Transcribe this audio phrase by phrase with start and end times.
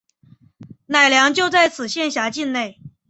[0.87, 2.79] 乃良就在此县辖境内。